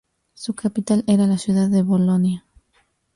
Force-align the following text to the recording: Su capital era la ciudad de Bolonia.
Su 0.33 0.55
capital 0.55 1.03
era 1.05 1.27
la 1.27 1.37
ciudad 1.37 1.69
de 1.69 1.83
Bolonia. 1.83 2.43